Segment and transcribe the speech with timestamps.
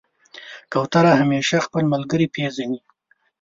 [0.71, 2.79] کوتره همیشه خپل ملګری پېژني.